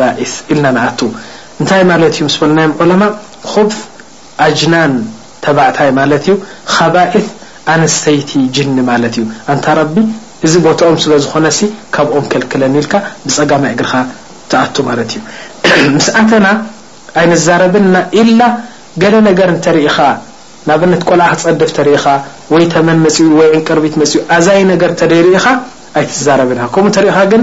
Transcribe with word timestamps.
ባ 0.00 0.08
ኢልና 0.52 0.66
ኣ 0.86 0.88
እንታይ 1.60 1.82
ለት 2.02 2.16
ዩ 2.20 2.26
ለና 2.48 2.60
ለማ 2.90 3.02
خፍ 3.52 3.72
ኣጅናን 4.46 4.92
ተባእታይ 5.44 5.90
ማለት 5.98 6.24
እዩ 6.30 6.34
ከባስ 6.72 7.26
ኣነተይቲ 7.74 8.30
ጅን 8.56 8.76
ማት 8.88 9.14
እዩ 9.20 9.24
ታ 9.66 9.74
ቢ 9.94 10.04
እዚ 10.46 10.54
ቦታኦም 10.66 10.96
ስለዝኾነ 11.04 11.46
ካብኦም 11.94 12.26
ልክለኒ 12.42 12.74
ል 12.86 12.88
ብፀማ 13.26 13.62
እግርኻ 13.76 13.94
ትኣ 14.52 14.76
ማት 14.88 14.98
እዩ 15.18 15.22
ስተና 16.06 16.46
ይዛረብና 17.32 17.96
ገ 19.04 19.12
ገር 19.40 19.50
ተኢኻ 19.66 19.98
ቆል 21.08 21.22
ፀድፍ 21.44 21.72
ኻ 22.04 22.16
ተመን 22.74 23.00
ዕቀርት 23.20 23.96
ኣዛይ 24.36 24.60
ተኢኻ 26.18 27.24
ብ 27.32 27.42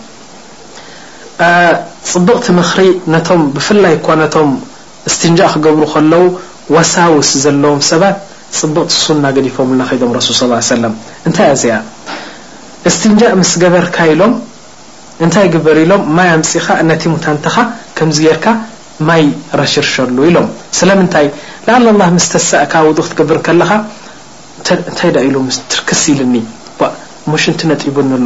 ፅቡቕቲ 2.11 2.45
ምክሪ 2.59 2.81
ነቶ 3.13 3.27
ብፍላይ 3.55 3.93
እ 3.99 4.15
ነቶም 4.21 4.49
ስትንጃእ 5.13 5.49
ክገብሩ 5.53 5.83
ከለው 5.93 6.23
ዋሳውስ 6.75 7.29
ዘለዎም 7.43 7.79
ሰባት 7.91 8.17
ፅቡቕቲ 8.59 8.91
ሱና 9.05 9.25
ገዲፎምና 9.35 9.81
ከዶም 9.89 10.11
ሱል 10.27 10.51
ص 10.57 10.69
ሰ 10.69 10.71
እንታይ 11.27 11.47
ኣዚያ 11.53 11.73
ስንጃእ 12.99 13.33
ስ 13.53 13.53
ገበርካ 13.63 13.97
ኢሎም 14.13 14.33
እታይ 15.25 15.47
ግበር 15.55 15.77
ሎም 15.91 16.03
ማ 16.17 16.27
ፅኻ 16.51 16.67
ነቲ 16.91 17.01
ንተኻ 17.15 17.55
ከም 17.97 18.09
ርካ 18.35 18.45
ማይ 19.09 19.23
ረሽርሸሉ 19.61 20.17
ኢሎም 20.29 20.47
ስለምንታይ 20.79 21.27
ስተሳእካ 22.27 22.73
ው 22.89 22.93
ክትግብር 23.03 23.37
ከለኻ 23.47 23.71
ታ 24.97 25.01
ኢ 25.27 25.29
ትርክስ 25.73 26.03
ኢሉኒ 26.13 26.35
ሽቲ 27.45 27.59
ነጢቡኒ 27.69 28.09
ኣሎ 28.19 28.25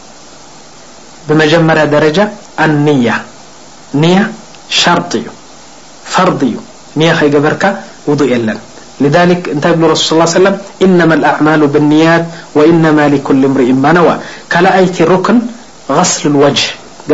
بمجمر 1.29 1.85
درجة 1.85 2.29
النة 2.59 3.17
ن 4.01 4.03
شرط 4.69 5.13
فر 6.13 6.29
ن 6.97 7.01
قرك 7.13 7.63
وضء 8.07 8.31
لذلك 9.01 9.39
لرسل 9.81 10.03
صلى 10.07 10.23
ا 10.23 10.23
وسم 10.27 10.45
إنما 10.85 11.13
الأعمال 11.19 11.61
بالنيات 11.73 12.23
وإنما 12.57 13.03
لكل 13.13 13.41
مر 13.53 13.61
نوا 13.97 14.15
لأت 14.65 14.97
ركن 15.13 15.37
غسل 15.97 16.23
الوجه 16.29 16.67
ب 17.09 17.11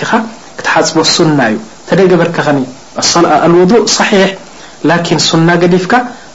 ቲኻ 0.00 0.10
ክትሓፅ 0.58 0.96
ሱና 1.16 1.38
እዩ 1.52 1.58
ተደ 1.88 2.00
በርካ 2.22 2.36
ኸ 2.48 3.24
ውضእ 3.62 3.84
صሒሕ 3.98 4.28
ን 5.16 5.20
ሱና 5.28 5.48
ዲፍካ 5.74 5.94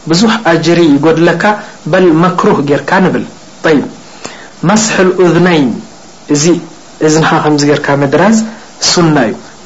ብዙሕ 0.10 0.34
ኣجሪ 0.52 0.80
ይጎድለካ 0.94 1.44
ልመክሩህ 2.06 2.60
ጌርካ 2.70 2.90
ብል 3.14 3.80
ማስሕ 4.70 4.96
ኡድናይ 5.24 5.62
እዚ 6.34 6.44
እዚ 7.08 7.16
ከ 7.28 7.50
ርካ 7.80 7.88
መድራዝ 8.02 8.38
ሱና 8.92 9.16
እዩ 9.32 9.36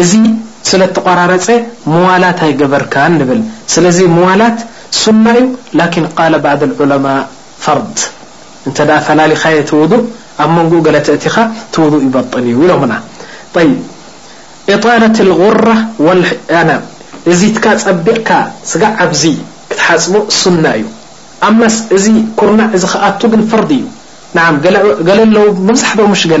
እዚ 0.00 0.12
ስለ 0.68 0.82
ተቋረፀ 0.96 1.46
ዋላት 2.02 2.38
ይበርካ 2.50 2.94
ብል 3.28 3.40
ስለዚ 3.74 3.98
ዋላት 4.26 4.58
ሱና 5.02 5.26
እዩ 5.40 5.46
ن 5.78 5.80
ق 5.92 5.94
ባ 6.44 6.48
اعለማء 6.60 7.16
ርድ 7.78 7.96
እ 8.68 8.72
ፈላኻ 9.08 9.44
ውض 9.80 9.92
ኣብ 10.42 10.50
መንقኡ 10.56 10.86
ለቲኻ 10.96 11.36
ው 11.84 11.90
ይበط 12.06 12.32
እዩ 12.40 12.56
ኢሎ 12.64 12.70
طة 14.84 14.94
غ 15.40 16.78
ዚ 17.40 17.42
ፀቢቕካ 17.86 18.30
ዓዚ 19.04 19.22
ክትሓፅ 19.70 20.04
ሱና 20.42 20.64
እዩ 20.78 20.86
ኣ 21.48 21.50
ስ 21.74 21.78
እዚ 21.96 22.06
ኩርና 22.38 22.60
ዚ 22.82 22.84
ክኣቱ 22.94 23.20
ግን 23.32 23.42
فርዲ 23.50 23.70
እዩ 23.82 23.84
ፀ 24.34 24.42
እዩ 24.66 24.72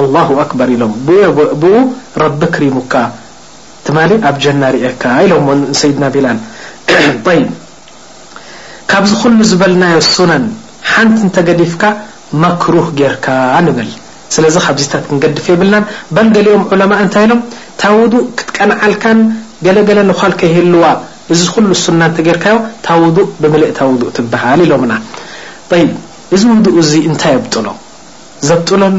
ኣه 0.00 0.06
ኣር 0.58 0.68
ኢሎም 0.76 0.92
ብኡ 1.62 1.72
ረቢ 2.22 2.40
ክሪሙካ 2.54 2.92
ተማ 3.86 3.96
ኣብ 4.28 4.36
ጀና 4.44 4.62
ርእካ 4.74 5.02
ኢሎም 5.24 5.46
ሰይድና 5.80 6.04
ቢላን 6.14 6.38
ካብዚ 8.90 9.12
ኩሉ 9.20 9.36
ዝበልናዮ 9.50 9.96
ሱነን 10.14 10.44
ሓንቲ 10.90 11.18
ተገዲፍካ 11.36 11.82
መክሩህ 12.42 12.86
ጌርካ 12.98 13.26
ንብል 13.66 13.90
ስለዚ 14.34 14.54
ካብዚታት 14.66 15.04
ክንገድፍ 15.08 15.44
የብልና 15.52 15.76
ባል 16.16 16.28
ገሊኦም 16.36 16.62
ዑለማ 16.74 16.92
እንታይ 17.04 17.24
ኢሎም 17.26 17.40
ታ 17.80 17.82
ውዱእ 17.98 18.24
ክትቀንዓልካን 18.38 19.18
ገለ 19.66 19.76
ገለ 19.88 19.98
ንልከይህልዋ 20.10 20.84
እዚ 21.34 21.40
ኩሉ 21.56 21.66
ሱና 21.84 22.00
ተ 22.16 22.18
ርካዮ 22.38 22.56
ታ 22.86 22.88
ውእ 23.02 23.26
ብምእ 23.42 23.62
ታ 23.78 23.80
ውእ 23.90 24.02
ትበሃል 24.18 24.58
ኢሎምና 24.66 24.92
እዚ 26.36 26.42
ውዱእ 26.54 26.76
እዚ 26.82 26.92
እንታይ 27.10 27.32
የጥሎ 27.38 27.66
ዘብጥሎ 28.48 28.82
ኣሎ 28.90 28.98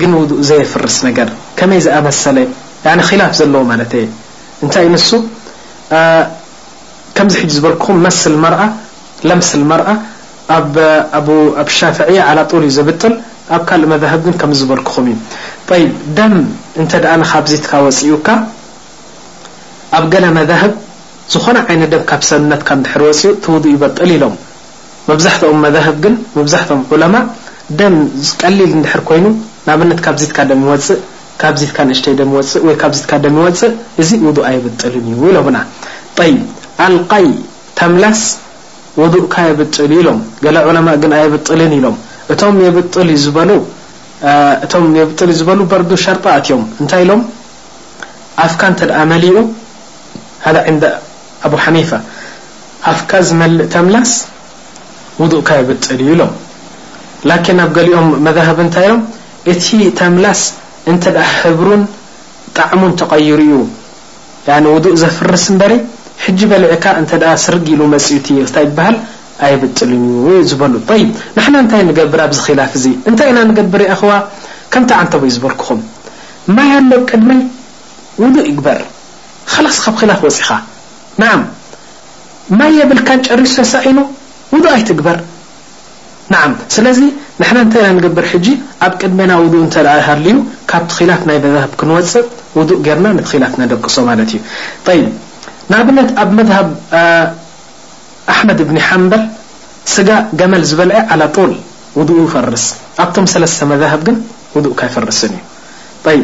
ግ 0.00 0.04
ውእ 0.18 0.30
ዘፍርስ 0.48 0.96
ከመይ 1.58 1.80
ዝኣሰ 1.84 2.22
خላፍ 3.08 3.32
ዘለዎ 3.40 3.62
ንታ 3.68 3.92
ከ 7.16 7.26
ዝበልኹም 7.56 7.98
ስ 8.18 8.28
ስ 9.50 9.54
ር 9.82 9.84
ኣ 11.60 11.66
ሻፍ 11.78 11.98
عል 12.28 12.40
ብጥ 12.88 13.02
ኣ 13.56 13.58
ካእ 13.68 13.84
ግ 14.24 14.34
ከ 14.40 14.50
ዝበልክኹም 14.62 15.06
እዩ 16.84 17.00
ደ 17.06 17.14
ፅኡካ 17.98 18.38
ኣብ 19.98 20.04
ገ 20.14 20.24
ብ 20.34 20.74
ዝኾነ 21.32 21.56
ካ 22.10 22.78
ሰ 23.22 23.34
ፅ 23.44 23.52
ው 23.54 23.62
ይበጠል 23.74 24.10
ኢሎም 24.18 24.34
ዛኦም 25.26 25.62
ግ 26.04 26.12
ዛኦም 26.54 26.82
ደም 27.80 27.94
ቀል 28.40 28.56
ይኑ 28.66 29.26
ት 29.64 29.70
ካብትካ 30.06 30.38
ፅእ 30.48 31.42
ፅፅእ 31.42 32.60
ውእ 32.64 32.74
ል 34.14 34.50
ዩ 34.60 35.34
ሎ 35.34 36.30
ኣልይ 36.84 37.26
ተምላስ 37.78 38.20
ውእካ 39.00 39.34
የብጥል 39.50 39.92
ሎም 40.06 40.18
ግ 40.42 40.44
ኣብጥልን 41.16 41.72
ኢሎም 41.78 41.96
የ 42.66 42.70
በ 45.48 45.56
በር 45.72 45.82
ሸርጣት 46.04 46.46
ዮም 46.52 46.62
እንታይ 46.80 47.02
ኢሎም 47.04 47.22
ኣካ 48.44 48.62
ተ 48.80 49.02
መኡ 49.12 49.34
ኣ 50.46 50.54
ሓ 51.64 52.00
ኣካ 52.92 53.10
ዝመእ 53.28 53.54
ተምላስ 53.74 54.12
ውእካ 55.22 55.48
የብጥል 55.62 55.98
እዩ 56.06 56.12
ሎም 56.22 56.32
ኣብ 57.66 57.70
ገሊኦም 57.78 58.08
መብ 58.28 58.38
ታይ 58.76 58.86
ሎም 58.92 59.02
እቲ 59.52 59.68
ተምላስ 59.98 60.40
እንተ 60.90 61.04
ሕብሩን 61.38 61.82
ጣዕሙን 62.58 62.92
ተቐይሩ 63.00 63.40
እዩ 63.44 63.56
ውዱእ 64.74 64.94
ዘፍርስ 65.02 65.44
እንበሪ 65.52 65.72
ሕጂ 66.24 66.40
በልዕካ 66.50 66.84
እ 67.00 67.02
ስርጊሉ 67.44 67.80
መፅኡቲ 67.94 68.26
ታ 68.54 68.58
ይበሃል 68.66 68.96
ኣይብጥሉ 69.46 69.90
ዝበሉ 70.50 70.74
ንሓና 71.36 71.54
ንታይ 71.66 71.82
ንገብር 71.90 72.20
ኣብዚ 72.26 72.38
خላፍ 72.46 72.72
ዚ 72.84 72.86
እንታይ 73.08 73.30
ና 73.36 73.40
ንገብር 73.50 73.82
ኣኸዋ 73.94 74.12
ከምታ 74.72 74.90
ዓንተ 75.02 75.12
በዩ 75.22 75.30
ዝበልክኹም 75.36 75.80
ማይ 76.56 76.70
ኣሎ 76.78 76.90
ቅድመይ 77.10 77.40
ውዱእ 78.22 78.48
ይግበር 78.50 78.80
خላስ 79.54 79.76
ካብ 79.84 79.94
خላፍ 80.00 80.20
ወፅኻ 80.28 80.48
ንዓም 81.22 81.42
ማ 82.58 82.70
የብልካን 82.78 83.20
ጨሪ 83.28 83.42
ስሳ 83.56 83.72
ኑ 83.96 84.00
ውዱእ 84.54 84.72
ኣይትግበር 84.76 85.18
ና 86.32 86.38
ስለዚ 86.74 87.00
قበር 88.04 88.26
ኣብ 88.86 88.92
ቅድሜና 89.00 89.32
ው 89.42 89.46
ሃዩ 90.08 90.26
ካ 90.70 90.74
ላፍ 91.10 91.22
ናይ 91.30 91.38
ክንፅእ 91.80 92.24
ውء 92.58 92.98
ና 93.04 93.08
ፍ 93.54 93.68
ደቅሶ 93.72 94.04
ብ 94.86 94.98
ኣብ 96.24 96.38
ሃ 96.98 98.38
መድ 98.48 98.60
ንበር 98.76 99.22
ስጋ 99.94 100.08
መል 100.52 100.62
ዝበልع 100.70 100.98
عل 101.14 101.22
ል 101.50 101.52
ውض 101.98 102.10
ፈርስ 102.34 102.64
ኣቶ 103.04 103.16
ተ 103.82 103.98
ግ 104.06 104.16
ው 104.60 104.72
ካፈርስ 104.80 105.20
ዩ 106.14 106.22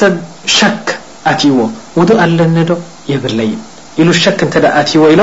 ሰብ 0.00 0.74
ክ 0.88 0.98
ኣዎ 1.32 1.58
ውض 2.00 2.10
ኣለኒዶ 2.24 2.70
ለይ 3.40 3.50
ዎ 4.00 5.10
ሎ 5.20 5.22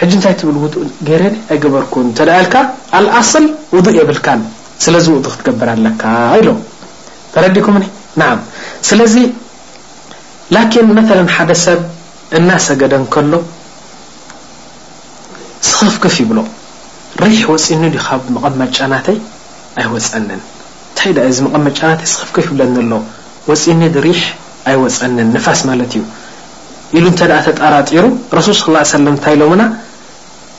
ሕ 0.00 0.06
ንታይ 0.10 0.34
ብል 0.46 0.56
ውእ 0.62 0.74
ገረ 1.08 1.22
ኣይገበርክ 1.52 1.92
ል 3.04 3.46
ውእ 3.74 3.92
የብልካ 3.98 4.26
ስለዚ 4.84 5.06
ክትገብር 5.32 5.68
ኣለካ 5.74 6.02
ኢሎ 6.40 6.48
ተረዲኩ 7.34 7.66
ስለዚ 8.88 9.14
መ 10.96 11.02
ሓሰብ 11.50 11.80
እናሰገደ 12.38 12.94
ከሎ 13.14 13.32
ስፍክፍ 15.70 16.14
ይብሎ 16.22 16.38
ሪሕ 17.24 17.42
ፂኒ 17.66 17.82
መቐ 18.34 18.52
መጫናተይ 18.62 19.18
ኣይወፀን 19.82 20.24
ንታ 20.40 20.98
ዚ 21.36 21.48
ቐመጫናተ 21.56 22.02
ክፍ 22.36 22.46
ይብለን 22.50 22.76
ዘ 22.92 23.00
ፂኒ 23.64 23.80
ሪሕ 24.08 24.20
ኣይወፀን 24.70 25.14
ፋስ 25.46 25.60
ማለት 25.70 25.94
እዩ 26.96 27.02
ሉ 27.04 27.08
ተ 27.20 27.42
ተጠራጢሩ 27.46 28.04
ሱ 28.46 28.50
ታ 29.24 29.34
ሎ 29.40 29.42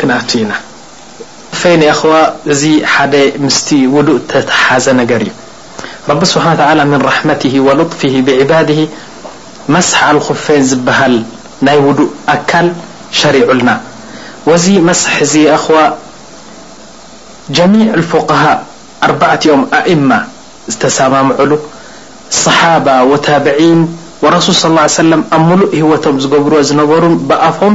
كنت 0.00 0.36
ن 0.36 0.50
ف 1.52 1.64
أخو 1.94 2.12
مت 3.38 3.70
ودء 3.72 4.50
حز 4.60 4.86
نر 5.00 5.12
ي 5.12 5.30
رب 6.10 6.22
سبحان 6.30 6.52
وتعلى 6.56 6.84
من 6.90 7.00
رحمته 7.08 7.54
ولطفه 7.66 8.14
بعباده 8.26 8.80
مسح 9.74 9.98
الخفن 10.14 10.66
بهل 10.86 11.14
ي 11.70 11.76
ودء 11.86 12.08
أكل 12.34 12.68
شريعلن 13.20 13.70
و 14.46 14.50
مسح 14.88 15.14
يأخو 15.46 15.74
جميع 17.58 17.88
الفقهاء 17.94 18.56
أربعم 19.06 19.60
أئمة 19.80 20.18
تسممعل 20.80 21.52
صحابة 22.44 22.96
وتابعين 23.02 23.80
ورسول 24.22 24.54
صلى 24.54 24.70
الله 24.70 24.80
عيه 24.88 24.98
وسلم 24.98 25.20
مل 25.32 25.62
هوم 25.78 26.18
ر 26.32 26.54
نر 26.74 27.04
بفم 27.30 27.74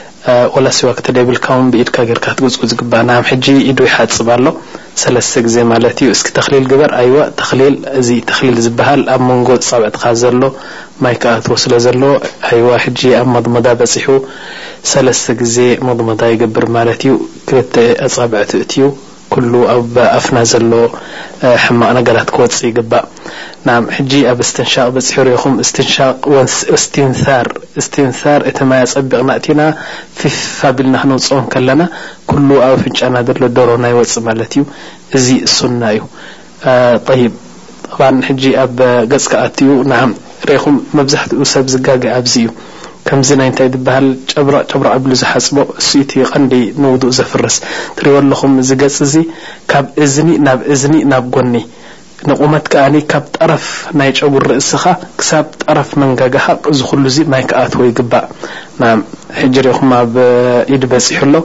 ወላሲዋ 0.55 0.89
ክተ 0.97 1.07
ደብልካ 1.17 1.45
ብኢድካ 1.73 1.95
ጌርካ 2.09 2.25
ትገፅ 2.37 2.55
ዝግባእናም 2.71 3.25
ሕጂ 3.29 3.45
ኢዱ 3.69 3.79
ይሓፅብ 3.87 4.27
ኣሎ 4.35 4.45
ሰለስተ 5.01 5.33
ጊዜ 5.47 5.55
ማለት 5.71 5.97
እዩ 6.03 6.09
እስኪ 6.15 6.27
ተኽሊል 6.37 6.65
ግበር 6.71 6.91
ኣይዋ 6.99 7.17
ተኽሊል 7.39 7.75
እዚ 7.99 8.09
ተኽሊል 8.29 8.57
ዝበሃል 8.65 9.01
ኣብ 9.15 9.21
መንጎ 9.29 9.49
ጻብዕትካ 9.67 10.03
ዘሎ 10.21 10.41
ማይ 11.03 11.15
ከኣትወስለ 11.23 11.73
ዘለ 11.85 12.03
ኣይዋ 12.51 12.69
ሕጂ 12.85 13.01
ኣብ 13.21 13.27
መضመዳ 13.35 13.67
በፂሑ 13.79 14.07
ሰለስተ 14.91 15.27
ግዜ 15.41 15.57
መضመዳ 15.87 16.21
ይገብር 16.33 16.67
ማለት 16.77 17.01
እዩ 17.07 17.15
ክልተ 17.47 17.75
ኣጻብዕት 18.07 18.51
እት 18.61 18.71
እዩ 18.77 18.81
ኩሉ 19.33 19.51
ኣብ 19.73 19.93
ኣፍና 20.17 20.37
ዘሎ 20.51 20.71
ሕማቕ 21.65 21.89
ነገራት 21.97 22.29
ክወፅ 22.35 22.55
ይግባእ 22.69 23.03
ና 23.67 23.75
ሕጂ 23.97 24.11
ኣብ 24.31 24.39
እስትንሻቅ 24.45 24.87
በፅሒ 24.95 25.13
ሪኹም 25.27 25.53
ስትንሻቅ 25.69 26.17
ስንር 26.55 27.47
ስትንሳር 27.85 28.41
እቲ 28.49 28.57
ማይ 28.71 28.81
ፀቢቕ 28.93 29.21
ናእቲና 29.29 29.61
ፊፍ 30.17 30.37
ፋቢልና 30.59 30.95
ክነውፅም 31.03 31.45
ከለና 31.53 31.81
ኩሉ 32.31 32.49
ኣብ 32.67 32.75
ፍንጫና 32.83 33.15
ዘሎ 33.29 33.41
ደሮ 33.59 33.69
ናይወፅ 33.85 34.15
ማለት 34.27 34.51
እዩ 34.57 34.65
እዚ 35.19 35.27
እሱና 35.47 35.81
እዩ 35.97 36.03
ይ 37.21 37.29
ባ 37.99 38.09
ሕጂ 38.27 38.43
ኣብ 38.65 38.75
ገጽ 39.13 39.25
ካኣትኡ 39.33 39.71
ናዓ 39.91 40.03
ሪኹም 40.51 40.77
መብዛሕትኡ 40.99 41.43
ሰብ 41.53 41.65
ዝጋገእ 41.75 42.13
ኣብዚ 42.19 42.33
እዩ 42.43 42.47
ከምዚ 43.07 43.29
ናይ 43.39 43.47
እንታይ 43.49 43.67
ትበሃል 43.73 44.07
ጨብራቅ 44.31 44.63
ጨብራቅ 44.71 44.97
ብሉ 45.03 45.11
ዝሓፅቦ 45.21 45.57
እሱኢቲ 45.81 46.11
ቐንዲ 46.31 46.53
ንውዱእ 46.81 47.13
ዘፍርስ 47.17 47.55
ትሪእበ 47.97 48.17
ኣለኹም 48.21 48.53
ዝገጽ 48.69 48.97
እዙ 49.07 49.15
ካብ 49.71 49.85
እዝኒ 50.05 50.29
ናብ 50.47 50.59
እዝኒ 50.73 50.95
ናብ 51.11 51.25
ጎኒ 51.35 51.53
ንቑመት 52.29 52.65
ከዓኒ 52.73 52.95
ካብ 53.11 53.23
ጠረፍ 53.35 53.65
ናይ 53.99 54.09
ጨጉር 54.19 54.43
ርእስኻ 54.51 54.83
ክሳብ 55.19 55.45
ጠረፍ 55.61 55.89
መንጋጋሓቕ 56.01 56.61
ዝኹሉ 56.79 57.03
እዙ 57.11 57.17
ማይ 57.33 57.43
ክኣትወ 57.51 57.81
ይግባእ 57.89 58.27
ና 58.81 58.91
ሕጂ 59.39 59.55
ሪኹማ 59.67 59.91
ብኢድ 60.15 60.83
በሲሑ 60.91 61.21
ኣሎ 61.29 61.35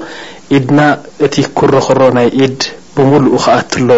ኢድና 0.59 0.81
እቲ 1.29 1.35
ክረኽሮ 1.61 2.01
ናይ 2.19 2.29
ኢድ 2.45 2.59
ብምሉእ 2.97 3.39
ከኣትሎ 3.45 3.89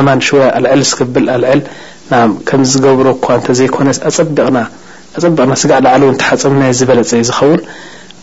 ኣማን 0.00 0.20
ሽውያ 0.26 0.48
ኣልዐል 0.58 0.82
ስክብል 0.90 1.26
ኣልዕል 1.36 1.62
ና 2.10 2.24
ከምዝገብሮ 2.50 3.06
እኳ 3.18 3.26
እንተ 3.38 3.46
ዘይኮነ 3.60 3.88
ኣጸቢቕና 4.08 4.56
ኣፀቢቕና 5.18 5.52
ስጋዕ 5.62 5.78
ላዕለ 5.84 6.02
እው 6.06 6.10
ታሓፀብናየ 6.22 6.72
ዝበለፀ 6.78 7.10
ዩ 7.20 7.24
ዝኸውን 7.28 7.60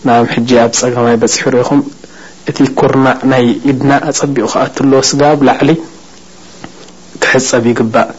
ንኣብ 0.08 0.26
ሕጂ 0.36 0.50
ኣብ 0.64 0.72
ፀገማይ 0.82 1.16
በፂሑ 1.22 1.52
ሪኢኹም 1.56 1.80
እቲ 2.52 2.58
ኩርናዕ 2.80 3.18
ናይ 3.32 3.46
ኢድና 3.72 3.92
ኣፀቢق 4.10 4.48
ከእትለዎ 4.54 5.00
ስጋብ 5.12 5.40
ላዕሊ 5.48 5.70
ክሕፀብ 7.24 7.64
ይግባእ 7.72 8.10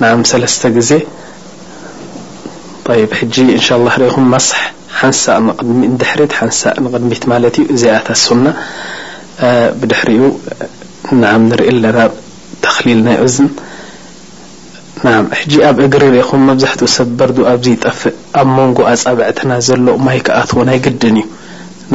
ንኣም 0.00 0.22
ሰለስተ 0.30 0.62
ግዜ 0.76 0.90
ብ 2.86 2.96
ሕጂ 3.20 3.34
እንሻ 3.58 3.68
ላ 3.86 3.90
ሪእኹም 4.02 4.26
መሳሕ 4.36 4.60
ሓንሳቅ 4.98 5.58
ድሕሪት 6.00 6.32
ሓንሳ 6.40 6.60
ንቕድሚት 6.84 7.22
ማለት 7.32 7.54
እዩ 7.62 7.66
እዚኣታስና 7.74 8.44
ብድሕሪኡ 9.80 10.24
ንኣብ 11.22 11.40
ንርኢ 11.50 11.68
ኣለና 11.72 11.98
ተኽሊል 12.64 13.00
ናይ 13.08 13.16
እዝን 13.26 13.48
ና 15.04 15.08
ሕጂ 15.38 15.52
ኣብ 15.68 15.78
እግሪ 15.86 16.02
ሪኹም 16.16 16.42
መብዛሕትኡ 16.48 16.86
ሰብ 16.96 17.08
በርዱ 17.18 17.38
ኣብዙ 17.52 17.66
ጠፍእ 17.84 18.16
ኣብ 18.40 18.48
መንጎ 18.58 18.78
ኣጻብዕትና 18.92 19.50
ዘሎ 19.66 19.86
ማይ 20.06 20.18
ክኣትዎ 20.26 20.60
ናይ 20.68 20.78
ግድን 20.84 21.16
እዩ 21.22 21.26
ና 21.92 21.94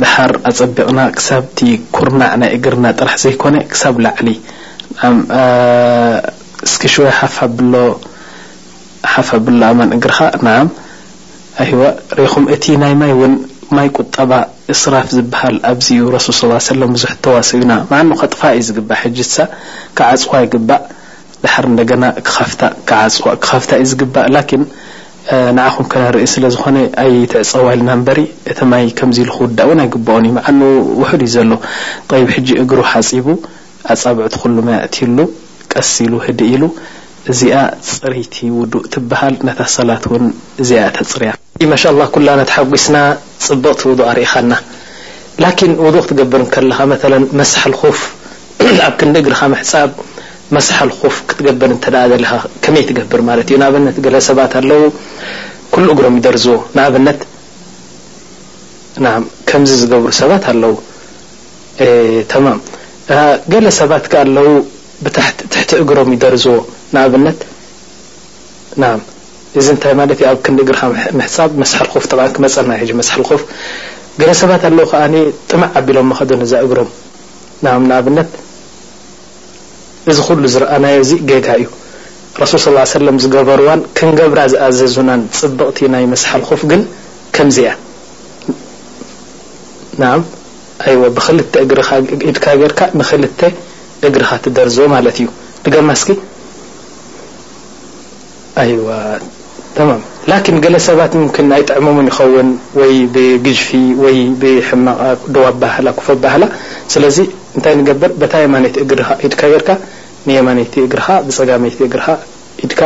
ድሓር 0.00 0.32
ኣፀቢቕና 0.50 1.00
ክሳብቲ 1.16 1.58
ኩርናዕ 1.96 2.32
ናይ 2.42 2.50
እግርና 2.56 2.84
ጥራሕ 3.00 3.14
ዘይኮነ 3.24 3.56
ክብ 3.72 3.96
ላዕሊ 4.04 4.28
ስኪ 6.72 6.82
ሽወ 6.94 7.06
ሓፋ 7.18 7.36
ብሎ 9.46 9.54
ኣመን 9.70 9.90
እግርኻ 9.96 10.18
ሪኹም 12.20 12.44
እቲ 12.56 12.64
ናይ 12.84 12.94
ማይ 13.02 13.12
እውን 13.16 13.34
ማይ 13.76 13.88
ቁጠባ 13.96 14.30
እስራፍ 14.74 15.06
ዝበሃል 15.16 15.56
ኣዚዩ 15.72 16.00
ረሱል 16.14 16.52
ስ 16.68 16.70
ለ 16.82 16.84
ብዙሕ 16.96 17.12
ተዋሰዩና 17.24 17.72
ኑ 18.08 18.10
ከጥፋ 18.22 18.40
እዩ 18.58 18.62
ዝግባእ 18.68 18.98
ሕ 19.02 19.04
ካዓፅዋ 20.00 20.34
ይግባእ 20.44 20.82
ዳሓር 21.44 21.66
ና 22.02 22.06
ክፍታ 22.28 22.62
ዓፅዋ 23.08 23.28
ክካፍታ 23.42 23.70
እዩ 23.80 23.84
ዝግባእ 23.90 24.28
ንኹም 25.58 25.86
ከር 25.92 26.14
ስለ 26.32 26.44
ዝኾ 26.54 26.64
ኣ 27.02 27.04
ትዕፀዋ 27.32 27.68
ልና 27.80 27.90
እቲ 28.48 28.58
ከ 28.98 29.08
ክውዳእ 29.34 29.70
ን 29.78 29.80
ኣይግብኦ 29.84 30.14
እዩ 30.28 30.32
ውድ 31.00 31.12
እዩ 31.16 31.28
ዘሎ 31.34 31.52
እግሩ 32.62 32.78
ሓፂቡ 32.92 33.26
ኣብትኩሉ 33.94 34.56
መትሉ 34.68 35.18
ቀሲሉ 35.72 36.12
ህዲ 36.26 36.40
ኢሉ 36.54 36.64
እዚኣ 37.32 37.56
ፅረይቲ 37.92 38.34
ውእ 38.56 38.74
ትሃ 38.94 39.20
ሰላት 39.76 40.04
ዚኣ 40.68 40.82
ተፅርያ 40.98 41.30
ሓጒስና 42.56 42.96
ፅቡቅ 43.46 43.80
ውእ 43.90 44.22
እኻና 44.26 44.52
ው 45.86 46.06
ክትብር 46.10 46.42
ሳሓ 47.54 47.76
ፍ 48.00 48.02
ኣ 48.88 48.90
ክ 48.98 49.00
ግ 49.26 49.28
መሳሓልኹፍ 50.56 51.16
ክትገብር 51.28 51.70
እ 51.74 51.78
ኻ 52.28 52.36
ከመይ 52.64 52.84
ትገብር 52.88 53.20
ማለት 53.28 53.48
እዩ 53.52 53.56
ንብነት 53.62 53.96
ሰባት 54.28 54.52
ኣለው 54.60 54.80
ሉ 55.82 55.88
እግሮም 55.94 56.14
ይደርዝዎ 56.20 56.56
ንብነት 56.78 57.20
ከምዚ 59.48 59.70
ዝገብሩ 59.82 60.08
ሰባት 60.22 60.44
ኣለውማ 60.52 62.46
ገለ 63.52 63.66
ሰባትከ 63.80 64.12
ኣለው 64.24 64.48
ትሕቲ 65.52 65.70
እግሮም 65.82 66.08
ይደርዝዎ 66.16 66.54
ንብነት 66.96 67.38
እዚ 69.60 69.66
ንታይ 69.76 69.94
ማት 69.98 70.10
ኣብ 70.30 70.38
ክዲ 70.46 70.58
እግርካ 70.64 70.82
ሕሳብ 71.26 71.50
መሓልፍ 71.60 71.94
ክመፀናይ 72.34 72.80
መሳሓልፍ 73.02 73.44
ገለ 74.20 74.30
ሰባት 74.42 74.62
ኣለው 74.70 74.86
ከዓ 74.92 75.02
ጥማዕ 75.50 75.70
ዓቢሎም 75.78 76.10
ኸዶ 76.18 76.30
እዛ 76.46 76.52
እግም 76.66 77.86
ብ 78.06 78.47
እዚ 80.12 80.18
ኩሉ 80.26 80.42
ዝረአና 80.54 80.86
ዚ 81.08 81.14
ገጋ 81.30 81.46
እዩ 81.60 81.64
ረሱል 82.40 82.58
ص 82.58 82.92
ሰለ 82.94 83.06
ዝገበርዋ 83.22 83.68
ክንገብራ 83.98 84.40
ዝኣዘዙናን 84.52 85.20
ፅብቕቲ 85.38 85.78
ናይ 85.94 86.04
መስሓልኹፍ 86.12 86.60
ግን 86.70 86.82
ከምዚያ 87.36 87.70
ብክል 91.16 91.38
እግ 91.62 91.72
ድካ 92.36 92.46
ርካ 92.72 92.80
ንክልተ 92.98 93.40
እግርኻ 94.08 94.30
ትደርዝ 94.44 94.76
ማለት 94.94 95.16
እዩ 95.22 95.28
ድገማስኪ 95.64 96.10
ን 100.54 100.60
ገለ 100.64 100.76
ሰባት 100.88 101.12
ናይ 101.52 101.62
ጥዕሙም 101.70 101.98
ይኸውን 102.10 102.48
ወይ 102.80 102.94
ብግጅፊ 103.14 103.68
ወይ 104.04 104.16
ብሕማቕ 104.40 105.20
ድዋ 105.34 105.44
ባህላ 105.62 105.86
ኩፈ 105.98 106.08
ባህላ 106.24 106.42
ስለዚ 106.94 107.18
እንታይ 107.56 107.74
ገብር 107.88 108.10
ታሃ 108.32 108.62
እ 108.82 109.28
ድካ 109.32 109.40
ጌርካ 109.52 109.68
ፀ 110.28 110.36
ፅبቕ 110.74 111.78
لخف 111.94 112.20
ኣካ 112.64 112.80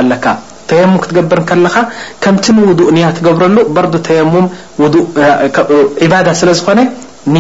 ተ 0.71 0.77
ክገብርኻ 1.03 1.51
ከምቲ 2.25 2.47
ውእ 2.89 3.09
ትገብረሉ 3.19 3.57
ር 3.87 3.89
ተም 4.09 4.31
ስለ 6.43 6.51
ዝኾነ 6.61 6.81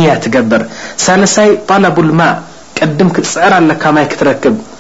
ያ 0.08 0.14
ትገብር 0.26 0.64
ሳሳይ 1.06 1.50
بል 1.70 1.84
ቀድ 2.80 2.98
ክፅዕር 3.16 3.54
ክትክ 4.12 4.42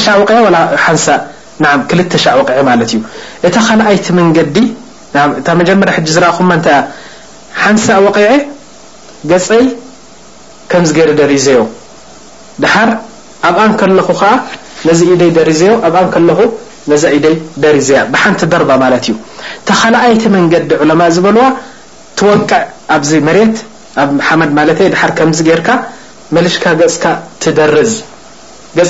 ሻ 0.04 0.12
ውቀ 0.20 0.30
ሓን 0.84 0.96
ክ 1.58 1.92
ቂዐ 2.48 2.58
ማለት 2.68 2.90
እዩ 2.94 3.00
እታ 3.48 3.56
ኣይቲ 3.90 4.06
መንዲ 4.16 4.36
እታ 5.40 5.48
መጀመር 5.60 5.88
ሕ 5.96 5.98
ዝረኹ 6.14 6.38
ሓንሳ 7.60 7.86
ወቂዐ 8.06 8.30
ገፀይ 9.30 9.64
ከምዚ 10.70 10.90
ገረ 10.96 11.10
ደሪዘዮ 11.20 11.58
ሓር 12.72 12.90
ኣብኣን 13.48 13.92
ለኹ 13.98 14.08
ከ 14.20 14.24
ዚ 14.98 15.00
ኢደይ 15.14 15.30
ደሪ 15.38 15.50
ኣኣ 15.86 16.14
ለ 16.90 16.96
ዚ 17.02 17.04
ኢደይ 17.18 17.36
ደሪዘያ 17.62 18.00
ብሓንቲ 18.12 18.40
ደርባ 18.52 18.70
ማለት 18.84 19.04
እዩ 19.08 19.14
ካኣይቲ 19.68 20.22
መንገዲ 20.36 20.70
ዕለማ 20.82 21.00
ዝበልዋ 21.14 21.46
ትወቅዕ 22.18 22.62
ኣብዚ 22.96 23.10
መሬት 23.28 23.56
ኣብ 24.02 24.10
መድ 24.42 24.50
ማ 24.58 24.66
ከ 24.78 24.90
ርካ 25.60 25.70
መሽካ 26.36 26.64
ገፅካ 26.82 27.04
ደርዝ 27.56 27.94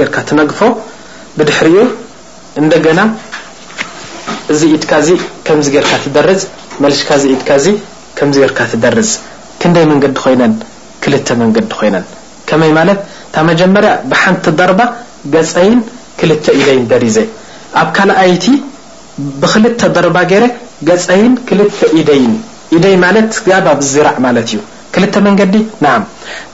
ይ 0.00 0.06
ነግፎ 0.40 0.60
ብድሪ 1.38 1.66
እና 2.60 3.00
ዚ 4.58 4.62
ኢድካ 4.76 4.92
ከ 5.46 5.56
ፅ 5.64 7.26
ኢድካ 7.34 7.50
ካ 8.58 8.70
ደርፅ 8.84 9.10
ክንይ 9.62 9.84
መንዲ 9.90 10.04
ኮይነን 10.22 10.54
ክ 11.02 11.08
መንዲ 11.42 11.56
ኮይ 11.80 11.90
ከመይ 12.50 12.72
መጀመርያ 13.50 13.90
ብሓንቲ 14.10 14.46
ضርባ 14.58 14.80
ገፀይን 15.34 15.80
ክ 16.18 16.50
ኢይ 16.60 16.78
ደሪዘ 16.92 17.16
ብክልተ 19.42 19.80
ضርባ 19.96 20.16
ገረ 20.32 20.44
ገፀይን 20.88 21.32
ክ 21.46 21.50
ኢደይ 22.00 22.22
ኢደይ 22.76 22.94
ማለት 23.04 23.28
ዝራዕ 23.92 24.16
ማለት 24.26 24.46
እዩ 24.52 24.58
ክል 24.94 25.04
መንገዲ 25.28 25.54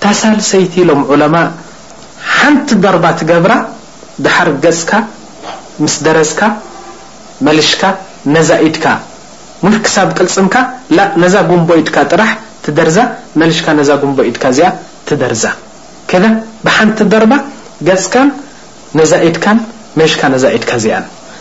ታሳሊ 0.02 0.38
ሰይቲ 0.52 0.74
ሎም 0.90 1.00
ዑለማ 1.14 1.36
ሓንቲ 2.36 2.68
ضርባ 2.84 3.04
ትገብራ 3.20 3.52
ድሓር 4.24 4.48
ገፅካ 4.64 4.90
ምስ 5.82 5.94
ደረዝካ 6.06 6.40
መልሽካ 7.46 7.82
ነዛ 8.34 8.50
ኢድካ 8.68 8.86
ክሳብ 9.86 10.08
ቅልፅምካ 10.18 10.56
ነዛ 11.22 11.34
ጉንቦ 11.50 11.68
ድካ 11.88 11.96
ጥራሕ 12.12 12.32
ደርዛ 12.78 12.98
ሽካ 13.58 13.68
ዛ 13.88 13.92
ጉን 14.02 14.12
ኢድካ 14.30 14.44
ዚኣ 14.58 14.68
ደር 15.22 15.34
ብሓንቲ 16.66 16.98
ضርባ 17.12 17.32
ገፅካ 17.88 18.14
ነዛ 18.98 19.12
ኢድካ 19.28 19.46
መሽካ 20.00 20.20
ዛ 20.42 20.46
ኢድካ 20.56 20.70
ዚኣ 20.84 20.96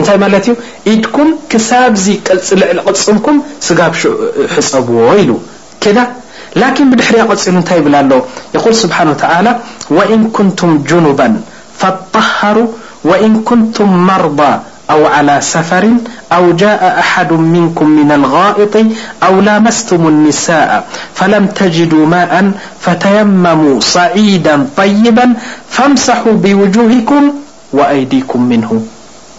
نتي 0.00 0.14
ملت 0.22 0.46
دكم 0.86 1.28
كسابزي 1.50 2.14
ل 2.30 2.60
لعل 2.60 2.78
قمكم 2.86 3.36
ب 3.70 3.82
ب 4.86 4.90
ل 5.28 5.32
كده 5.84 6.04
لكن 6.62 6.84
بدحري 6.90 7.20
قل 7.28 7.38
نت 7.58 7.70
بل 7.84 7.96
ل 8.10 8.12
يقول 8.56 8.74
سبحانه 8.84 9.10
و 9.10 9.16
تعالى 9.24 9.52
وإن 9.96 10.20
كنتم 10.36 10.70
جنبا 10.88 11.28
فاتطهروا 11.80 12.68
وإن 13.08 13.32
كنتم 13.48 13.88
مرضى 14.10 14.52
أو 14.92 15.02
على 15.16 15.36
سفر 15.54 15.84
أو 16.36 16.44
جاء 16.62 16.80
أحد 17.02 17.30
منكم 17.56 17.88
من 17.98 18.10
الغائط 18.18 18.74
أو 19.26 19.34
لامستم 19.46 20.02
النساء 20.12 20.70
فلم 21.18 21.44
تجدوا 21.58 22.04
ماء 22.14 22.32
فتيمموا 22.84 23.74
صعيدا 23.94 24.54
طيبا 24.80 25.26
فامسحوا 25.74 26.32
بوجوهكم 26.42 27.22
وأيديكم 27.76 28.40
منه 28.52 28.70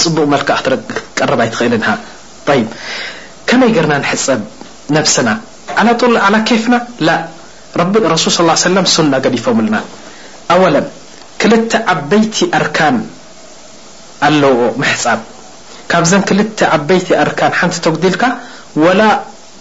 ፅ 0.00 0.08
ቀእል 2.50 2.66
ከመይ 3.48 3.72
ርና 3.84 3.94
ፀብ 4.26 4.42
ና 4.94 5.02
ፍና 5.14 5.28
ሱ 8.24 8.28
صلى 8.36 8.52
ا 8.56 8.58
س 8.96 9.00
ዲፎምና 9.34 9.74
ክل 11.40 11.52
ዓበይቲ 11.92 12.36
أርካን 12.58 12.96
ኣለ 14.28 14.42
ፃብ 15.04 15.20
ካዘ 15.92 16.12
ክ 16.28 16.60
ዓበቲ 16.76 17.06
ርካ 17.30 17.40
ቲ 17.74 17.76
ተጉዲልካ 17.86 18.22
و 18.84 18.88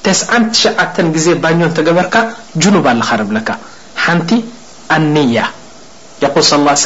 9ሸዓ 0.05 0.79
ዜ 1.25 1.35
ባ 1.43 1.49
ገበርካ 1.87 2.15
جኑب 2.63 2.85
ኣለኻ 2.93 3.09
ብ 3.31 3.33
ሓنቲ 4.03 4.31
ኣنያ 4.97 5.45
يقل 6.25 6.43
صى 6.51 6.55
اه 6.57 6.71
ع 6.75 6.77
س 6.83 6.85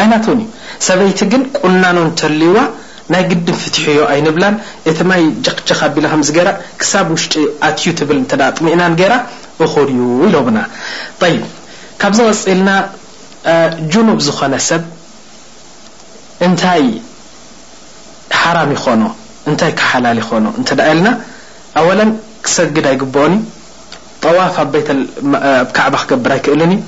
ዓይናት 0.00 0.24
ውን 0.30 0.40
ሰበይቲ 0.86 1.20
ግን 1.32 1.42
ቁናኖ 1.66 1.96
እተልይዋ 2.10 2.58
ናይ 3.12 3.22
ግድም 3.30 3.56
ፍትሕዮ 3.62 4.00
ኣይንብላን 4.12 4.56
እቲ 4.90 4.98
ማይ 5.10 5.22
ጀክቸካ 5.46 5.80
ኣቢ 5.88 5.96
ከ 6.10 6.34
ገ 6.36 6.40
ክሳብ 6.80 7.06
ውሽጢ 7.14 7.34
ኣትዩ 7.68 7.86
ትብል 7.98 8.18
ጥሚናን 8.56 8.94
ገራ 9.00 9.14
እኹር 9.66 9.88
ዩ 9.98 10.02
ኢለውና 10.26 10.58
ይ 11.32 11.38
ካብ 12.02 12.12
ዝቀፂልና 12.18 12.70
ጅኑብ 13.92 14.18
ዝኾነ 14.26 14.54
ሰብ 14.68 14.82
እንታይ 16.46 16.84
ሓራም 18.42 18.70
ይኮኖ 18.76 19.02
እንታይ 19.50 19.72
ከሓላል 19.80 20.18
ይኾኖ 20.24 20.46
እትዳ 20.60 20.80
የልና 20.90 21.08
ኣዋለን 21.80 22.10
ክሰግድ 22.44 22.86
ኣይግብኦን 22.92 23.34
ጠዋፍ 24.24 24.56
ኣ 24.64 25.50
ከዕባ 25.76 25.94
ክገብር 26.02 26.32
ይክእልን 26.38 26.72
እዩ 26.76 26.78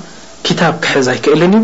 ክታብ 0.47 0.73
ክሕዛ 0.83 1.07
ይክእልን 1.17 1.53
እዩ 1.59 1.63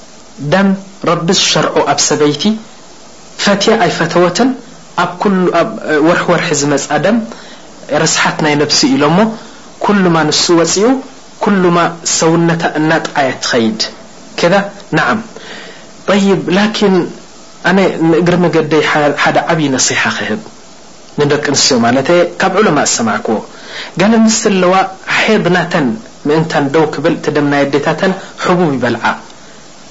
ደም 0.53 0.67
رቢ 1.09 1.27
ዝሸርዑ 1.39 1.75
ኣብ 1.93 1.99
ሰበይቲ 2.09 2.43
ፈትي 3.43 3.71
ኣይ 3.85 3.91
ፈተወት 3.97 4.37
ወርሒ 6.29 6.47
ዝመፃ 6.61 6.87
ደም 7.05 7.17
ርስሓት 8.03 8.37
ናይ 8.45 8.53
نبሲ 8.61 8.79
ኢሎ 8.95 9.03
ሞ 9.17 9.25
ኩلማ 9.85 10.15
ንሱ 10.29 10.43
ፅኡ 10.73 10.85
ኩلማ 11.43 11.77
ሰውነة 12.19 12.63
እናየ 12.79 13.29
ኸيድ 13.49 13.81
እግሪ 18.61 18.81
ሓደ 19.23 19.37
ዓብይ 19.53 19.67
نصح 19.75 20.01
ክህብ 20.17 20.41
ንደቂ 21.19 21.45
ንስዮ 21.55 21.73
ማ 21.85 21.87
ካብ 22.41 22.53
عለማ 22.61 22.77
ዝሰማክዎ 22.89 23.37
ل 24.11 24.31
ስ 24.39 24.43
ኣለዋ 24.53 24.73
ድናተ 25.47 25.73
ምእን 26.27 26.45
ደው 26.75 26.85
ክ 26.93 26.95
ደምና 27.35 27.53
ዴታ 27.75 27.87
حቡብ 28.43 28.69
ይበልዓ 28.77 29.03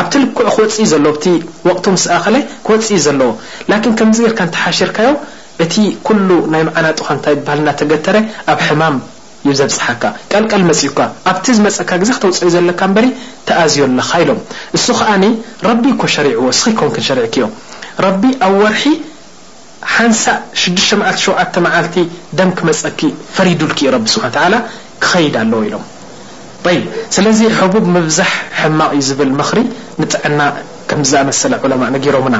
ኣብቲ 0.00 0.14
ልክዑ 0.22 0.40
ክወፅእ 0.56 0.86
ዘለዎ 0.92 1.12
ቕ 1.84 1.84
ኣኸለ 2.18 2.36
ክወፅእ 2.66 2.98
ዘለዎ 3.06 3.28
ላን 3.70 3.94
ከምዚ 3.98 4.18
ገርካ 4.26 4.40
ሓሽርካዮ 4.62 5.10
እቲ 5.64 5.74
ኩሉ 6.06 6.28
ናይ 6.52 6.62
ዓናካ 6.78 7.08
ታይ 7.24 7.36
ሃል 7.50 7.60
ተገተረ 7.80 8.16
ኣብ 8.52 8.58
ሕማም 8.66 8.96
ይዘብፅሓካ 9.48 10.04
ቀልቀል 10.32 10.62
መፅኡካ 10.70 10.98
ኣብቲ 11.30 11.46
ዝመፀካ 11.58 11.90
ዜ 12.08 12.10
ክተውፅዩ 12.16 12.48
ዘለካ 12.56 12.80
በ 12.96 13.06
ተኣዝዮ 13.48 13.80
ኣለኻ 13.88 14.10
ኢሎም 14.22 14.38
እሱ 14.76 14.86
ከኣ 15.00 15.10
ረቢ 15.68 15.84
ኮ 16.00 16.12
ሸሪዕዎ 16.16 16.44
እስኪ 16.54 16.76
ሸርዕክዮ 17.08 17.44
ቢ 18.20 18.22
ኣብ 18.46 18.54
ወርሒ 18.62 18.84
ሓንሳ 19.96 20.24
6ሸ 20.64 20.88
መዓልቲ 21.66 21.96
ደንክ 22.40 22.58
መፀኪ 22.70 23.00
ፈሪዱልክ 23.36 23.78
ስሓ 24.16 24.24
ክኸይድ 25.02 25.34
ኣለዎ 25.42 25.60
ኢሎ 25.68 25.74
ስለዚ 27.14 27.40
ሕቡብ 27.58 27.84
ምብዛሕ 27.96 28.30
ሕማቕ 28.60 28.90
እዩ 28.98 29.02
ዝብል 29.08 29.30
ምክሪ 29.40 29.58
ንጥዕና 30.00 30.40
ከምዝኣመሰለ 30.90 31.52
ዕለማ 31.66 31.82
ነጊሮሙና 31.94 32.36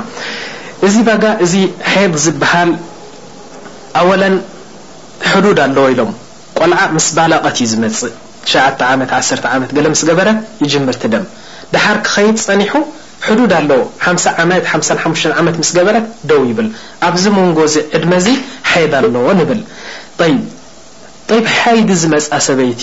እዚ 0.87 0.95
ባጋ 1.09 1.25
እዚ 1.45 1.55
ሓየድ 1.93 2.15
ዝበሃል 2.25 2.71
ኣወለን 4.01 4.37
ሕዱድ 5.31 5.59
ኣለዎ 5.67 5.85
ኢሎም 5.95 6.11
ቆልዓ 6.59 6.81
ምስ 6.97 7.07
ባላቐት 7.17 7.57
ዩ 7.63 7.67
ዝመፅእ 7.73 8.15
ሸ 8.53 8.57
ዓመት 8.93 9.11
1 9.21 9.49
ዓመት 9.55 9.71
ገለ 9.77 9.87
ምስ 9.95 10.03
ገበረት 10.09 10.39
ይምርቲ 10.77 11.03
ደም 11.15 11.25
ድሓር 11.73 11.99
ክኸይድ 12.07 12.37
ፀኒሑ 12.47 12.73
ሕዱድ 13.27 13.53
ኣለዎ 13.59 13.81
ሓ 14.05 14.15
ዓት 14.77 15.01
ዓመት 15.41 15.57
ምስ 15.63 15.71
ገበረት 15.79 16.07
ደው 16.31 16.43
ይብል 16.51 16.69
ኣብዚ 17.09 17.25
መንጎእዚ 17.39 17.75
ዕድመዚ 17.99 18.27
ሓየድ 18.73 18.93
ኣለዎ 19.01 19.27
ንብል 19.41 19.63
ሓይዲ 21.61 21.89
ዝመፃ 22.01 22.27
ሰበይቲ 22.47 22.83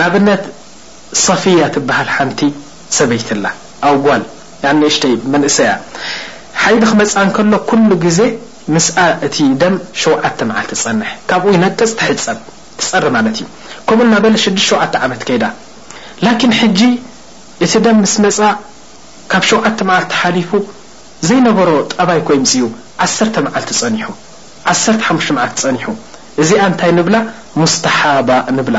ናብነት 0.00 0.42
ሰፊያ 1.26 1.60
ትበሃል 1.74 2.08
ሓንቲ 2.16 2.40
ሰበይትላ 2.98 3.46
ኣው 3.88 3.96
ጓል 4.04 4.22
እሽተይ 4.90 5.14
መንእሰ 5.32 5.56
ያ 5.68 5.72
ሓይሊ 6.62 6.82
ክመፃ 6.90 7.12
ንከሎ 7.28 7.52
ኩሉ 7.70 7.90
ግዜ 8.04 8.20
ምስ 8.74 8.86
እቲ 9.26 9.36
ደም 9.62 9.74
ሸዓተ 10.02 10.38
መዓልት 10.48 10.70
ትፀንሕ 10.74 11.10
ካብኡ 11.30 11.50
ይነቅፅ 11.56 11.90
ትሕፀብ 11.98 12.38
ትፀሪ 12.80 13.04
ማለት 13.16 13.36
እዩ 13.38 13.46
ከምኡ 13.88 14.04
እናበለ 14.08 14.34
6ዱ 14.44 14.56
ሸዓተ 14.70 14.94
ዓመት 15.06 15.22
ከይዳ 15.28 15.44
ላኪን 16.26 16.52
ሕጂ 16.60 16.80
እቲ 17.64 17.72
ደም 17.86 17.96
ምስ 18.04 18.14
መፃ 18.24 18.38
ካብ 19.32 19.44
ሸዓተ 19.52 19.78
መዓልት 19.88 20.10
ተሓሊፉ 20.14 20.50
ዘይነበሮ 21.28 21.70
ጠባይ 21.94 22.20
ኮይምፅኡ 22.28 22.68
ዓ 23.04 23.08
መዓልት 23.46 23.66
ትፀኒሑ 23.72 24.08
1ሓ 24.76 25.06
መዓልት 25.38 25.56
ትፀኒሑ 25.60 25.86
እዚኣ 26.42 26.62
እንታይ 26.72 26.90
ንብላ 27.00 27.16
ሙስተሓባ 27.60 28.28
ንብላ 28.58 28.78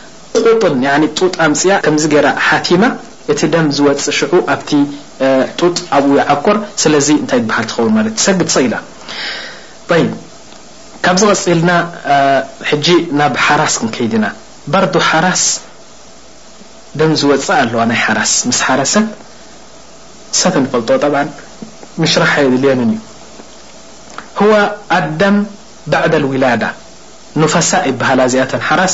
ጡጥ 0.35 0.45
ፅያ 1.61 1.77
ከ 1.85 1.89
ሓቲማ 2.47 2.83
እቲ 3.31 3.41
ደም 3.53 3.65
ዝፅ 3.77 3.99
ሽዑ 4.19 4.33
ኣ 4.53 4.55
ጡጥ 5.59 5.77
ኣብ 5.97 6.05
ጎር 6.45 6.57
ስለዚ 6.83 7.07
ታይ 7.31 7.41
ሃል 7.55 7.65
ትኸ 7.71 7.77
እ 8.09 8.11
ሰግ 8.25 8.39
ሰኢላ 8.55 8.75
ካብ 11.05 11.15
ዝغፅልና 11.21 11.71
ናብ 13.19 13.33
ሓራስ 13.45 13.75
ክከድና 13.81 14.25
ባር 14.73 14.85
ሓራስ 15.09 15.43
ደ 16.99 17.07
ዝፅ 17.21 17.47
ኣለዋ 17.61 17.81
ናይ 17.91 17.99
ሓራስ 18.05 18.33
ሓረሰ 18.67 18.93
ተ 20.41 20.67
ፈልጦ 20.73 21.01
ሽራሓ 22.13 22.33
ድልየ 22.53 22.71
እ 22.83 22.85
و 24.49 24.53
ኣደም 24.99 25.35
ባዕد 25.91 26.13
ውላዳ 26.31 26.63
ፋሳ 27.53 27.71
ባሃ 27.99 28.09
ዚኣ 28.33 28.43
ሓራስ 28.69 28.93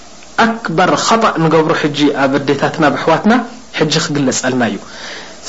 ኣكባር 0.45 0.91
خطأ 1.05 1.31
ንገብሮ 1.43 1.73
ጂ 1.97 2.07
ኣብ 2.23 2.33
ዴታትና 2.47 2.83
ሕዋትና 3.03 3.33
ጂ 3.91 3.93
ክግለፀልና 4.05 4.61
እዩ 4.71 4.77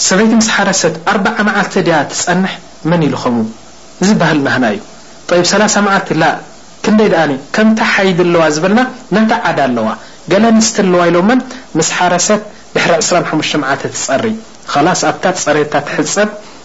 ሰበይቲ 0.06 0.42
ሓረሰ 0.56 0.82
4 1.12 1.42
መዓል 1.48 1.66
ትፀንሕ 2.12 2.52
መን 2.90 3.02
ኢل 3.08 3.16
ኸ 3.22 3.24
ዝበሃል 4.06 4.38
ናهና 4.46 4.64
እዩ 4.74 4.80
3 5.52 5.82
መዓልቲ 5.86 6.10
ክደይ 6.86 7.12
ከምታ 7.56 7.80
ሓይ 7.94 8.08
ኣለዋ 8.26 8.42
ዝብና 8.56 8.80
ታ 9.30 9.40
ዓዳ 9.50 9.58
ኣለዋ 9.68 9.88
ل 10.42 10.44
ንስ 10.56 10.70
ለዋ 10.92 11.02
ሎ 11.16 11.18
ምس 11.78 11.88
ሓረሰ 11.98 12.28
ድ 12.74 12.86
25 12.86 13.60
መዓ 13.64 13.72
ፀሪ 14.06 14.24
ኣታ 15.12 15.32
ፀረታ 15.44 15.74
ፀብ 16.14 16.30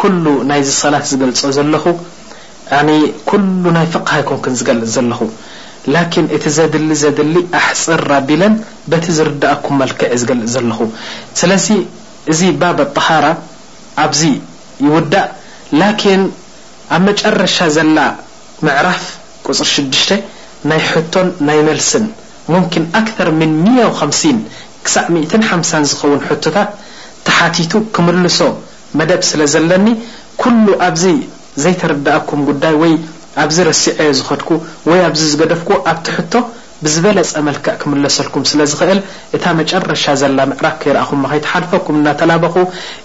ኩሉ 0.00 0.26
ናይዚ 0.50 0.68
ሰላት 0.82 1.04
ዝገልፆ 1.10 1.40
ዘለኹ 1.56 1.84
ኩሉ 3.30 3.62
ናይ 3.76 3.86
ፍق 3.94 4.30
ኮን 4.44 4.54
ዝገልፅ 4.60 4.88
ዘለኹ 4.96 5.20
ላን 5.94 6.26
እቲ 6.36 6.44
ዘድሊ 6.56 6.90
ዘድሊ 7.02 7.34
ኣሕፅር 7.58 8.02
ቢለን 8.28 8.54
በቲ 8.90 9.04
ዝርዳኣኩ 9.18 9.66
መልክዕ 9.80 10.10
ዝገልፅ 10.20 10.48
ዘለኹ 10.54 10.78
ስለዚ 11.40 11.66
እዚ 12.32 12.40
ባበ 12.60 12.78
طሃራ 12.96 13.26
ኣብዚ 14.04 14.22
ይውዳእ 14.86 15.28
ላን 15.80 15.96
ኣብ 16.94 17.00
መጨረሻ 17.08 17.56
ዘላ 17.76 17.98
ምዕራፍ 18.66 19.04
ቁፅሪ 19.46 19.74
6 19.98 20.16
ናይ 20.70 20.80
ሕቶን 20.90 21.28
ናይ 21.46 21.58
መልስን 21.68 22.04
ምን 22.52 22.84
ኣር 23.00 23.28
ም 23.40 23.42
1 23.86 24.42
ክሳዕ 24.86 25.04
ዝኸውን 25.90 26.20
ታት 26.44 26.56
ተሓቲቱ 27.26 27.72
ክምልሶ 27.96 28.38
መደ 28.98 29.12
ስለ 29.30 29.40
ዘለኒ 29.54 29.86
كل 30.42 30.64
ኣብዚ 30.88 31.04
ዘይተርዳእኩም 31.62 32.40
ጉዳይ 32.48 32.76
ኣዚ 33.42 33.56
ሲዐ 33.82 33.98
ዝድኩ 34.18 34.48
ኣዚ 35.06 35.20
ዝገደፍኩ 35.30 35.70
ኣብቲ 35.92 36.06
ብዝበለፀ 36.84 37.30
መልክዕ 37.48 37.74
ክለሰልኩም 37.82 38.42
ስለእል 38.50 39.00
እታ 39.36 39.44
መጨረሻ 39.60 40.04
ዘላ 40.20 40.38
ራፍ 40.66 40.80
ይኹ 40.88 41.10
ሓልፈም 41.50 41.98
እተላበኹ 42.12 42.54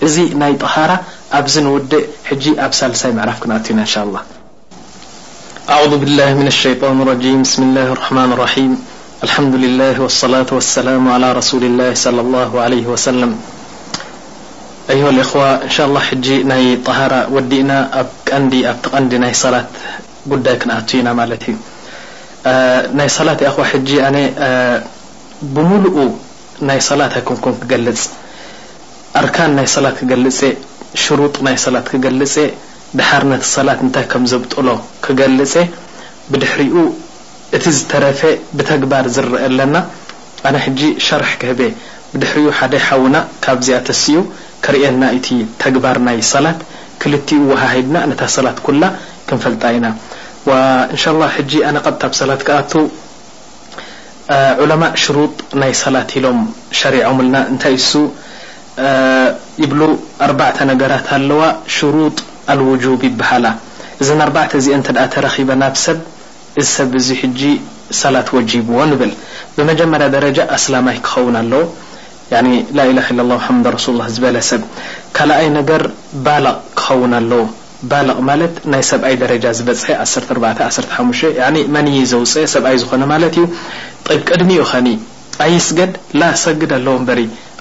እዚ 0.08 0.16
ናይ 0.42 0.54
طሃራ 0.64 0.92
ኣብዚ 1.40 1.56
ውድእ 1.76 2.46
ኣብ 2.66 2.72
ሳሳይ 2.82 3.14
ራፍ 3.30 3.40
ክ 3.44 3.48
ኢና 12.82 13.59
ኣዮ 14.92 15.04
ሊኣ 15.16 15.24
ኹዋ 15.32 15.42
እንሻ 15.66 15.78
ላ 15.96 16.00
ሕጂ 16.08 16.28
ናይ 16.52 16.64
ጣሃራ 16.86 17.16
ወዲእና 17.34 17.72
ኣብ 18.00 18.08
ቀንዲ 18.30 18.54
ኣብቲ 18.70 18.84
ቐንዲ 18.94 19.12
ናይ 19.24 19.34
ሰላት 19.42 19.68
ጉዳይ 20.32 20.56
ክንኣቱ 20.62 20.90
ኢና 21.00 21.10
ማለት 21.20 21.44
እዩ 21.50 21.56
ናይ 23.00 23.10
ሰላት 23.18 23.40
ኹዋ 23.56 23.64
ሕጂ 23.72 23.90
ኣነ 24.08 24.18
ብሙሉኡ 25.58 25.98
ናይ 26.70 26.80
ሰላት 26.90 27.14
ኣይኮንኩን 27.20 27.56
ክገልፅ 27.62 28.02
ኣርካን 29.22 29.52
ናይ 29.60 29.68
ሰላት 29.76 29.96
ክገልፀ 30.02 30.40
ሽሩጥ 31.04 31.36
ናይ 31.50 31.58
ሰላት 31.66 31.86
ክገልፀ 31.94 32.36
ድሓር 32.98 33.24
ነቲ 33.34 33.44
ሰላት 33.56 33.80
እንታይ 33.86 34.06
ከም 34.12 34.24
ዘብጥሎ 34.34 34.68
ክገልፀ 35.06 35.54
ብድሕሪኡ 36.32 36.78
እቲ 37.58 37.66
ዝተረፈ 37.78 38.22
ብተግባር 38.58 39.06
ዝርአ 39.16 39.34
ኣለና 39.52 39.76
ኣነ 40.48 40.56
ሕጂ 40.68 40.80
ሸርሕ 41.08 41.32
ክህበ 41.42 41.60
ብድሕሪኡ 42.14 42.48
ሓደ 42.58 42.74
ሓውና 42.88 43.16
ካብዚኣ 43.46 43.80
ተስኡ 43.88 44.20
ከሪአና 44.66 45.04
ተግባር 45.64 45.98
ናይ 46.08 46.18
ሰላት 46.34 46.60
ክلኡ 47.02 47.28
وሃሂድና 47.50 47.98
ነ 48.12 48.14
ሰላት 48.38 48.58
ኩل 48.68 48.84
ክንፈልጣ 49.28 49.64
ኢና 49.78 49.86
إن 50.50 51.06
الله 51.14 51.34
ነ 51.76 51.78
ቐبታ 51.86 52.04
ሰላት 52.22 52.42
ከኣ 52.48 52.62
عለማء 54.62 54.94
ሽሩط 55.04 55.36
ናይ 55.62 55.72
ሰላት 55.84 56.10
ኢሎም 56.18 56.40
شሪعምና 56.80 57.36
ታይ 57.64 57.76
ብل 59.72 59.82
ኣባተ 60.28 60.58
ነገራት 60.72 61.08
ኣለዋ 61.18 61.42
شرط 61.78 62.18
አلوجب 62.52 63.02
ይበሃላ 63.10 63.46
እዘ 64.02 64.10
4ተ 64.30 64.52
ዚአ 64.66 64.76
ተረበና 65.14 65.64
ሰብ 65.86 66.00
ዚ 66.58 66.66
ሰብ 66.76 66.92
ዙ 67.06 67.08
ሕ 67.22 67.32
ሰላት 68.02 68.28
وجبዎ 68.38 68.80
ብል 69.02 69.12
ብመጀመር 69.56 70.02
ደረጃ 70.16 70.38
ኣسላማይ 70.56 70.98
ክኸውን 71.06 71.36
ኣለ 71.44 71.52
له 72.30 72.86
إل 72.90 73.00
الله 73.24 73.40
ح 73.48 73.50
س 73.86 73.90
ل 74.00 74.02
ዝበለሰብ 74.16 74.62
ካኣይ 75.18 75.46
ነገር 75.60 75.82
ባልቕ 76.26 76.54
ክኸውን 76.80 77.14
ኣለዎ 77.20 77.42
ባቕ 77.92 78.08
ማለት 78.30 78.54
ናይ 78.72 78.84
ሰብኣይ 78.92 79.16
ደረጃ 79.24 79.46
ዝበፅሐ 79.60 79.96
14 80.36 81.72
መይ 81.76 81.98
ዘውፅ 82.12 82.34
ሰብኣይ 82.54 82.76
ዝኾነ 82.84 83.04
ማለት 83.14 83.34
ዩ 83.42 83.46
ቅድሚ 84.30 84.50
ኡ 84.64 84.66
ኸ 84.86 84.86
ኣይስገድ 85.46 85.92
ሰግድ 86.46 86.72
ኣለዎ 86.80 86.96
በ 87.08 87.12